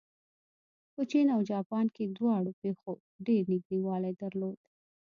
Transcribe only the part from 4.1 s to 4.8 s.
درلود.